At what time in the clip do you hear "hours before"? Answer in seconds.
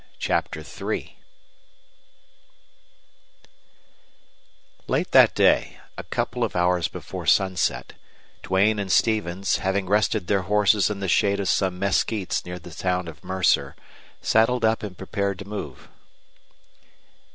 6.55-7.27